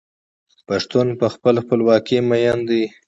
[0.67, 2.83] پښتون په خپله خپلواکۍ مین دی.